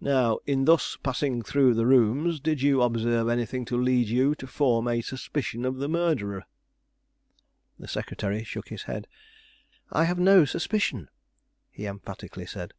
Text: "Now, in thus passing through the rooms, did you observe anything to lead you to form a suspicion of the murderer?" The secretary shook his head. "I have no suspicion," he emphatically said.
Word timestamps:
"Now, 0.00 0.38
in 0.46 0.64
thus 0.64 0.96
passing 1.02 1.42
through 1.42 1.74
the 1.74 1.84
rooms, 1.84 2.38
did 2.38 2.62
you 2.62 2.82
observe 2.82 3.28
anything 3.28 3.64
to 3.64 3.76
lead 3.76 4.06
you 4.06 4.36
to 4.36 4.46
form 4.46 4.86
a 4.86 5.00
suspicion 5.00 5.64
of 5.64 5.78
the 5.78 5.88
murderer?" 5.88 6.44
The 7.76 7.88
secretary 7.88 8.44
shook 8.44 8.68
his 8.68 8.84
head. 8.84 9.08
"I 9.90 10.04
have 10.04 10.20
no 10.20 10.44
suspicion," 10.44 11.08
he 11.72 11.84
emphatically 11.86 12.46
said. 12.46 12.74